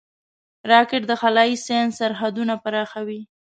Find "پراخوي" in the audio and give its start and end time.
2.63-3.21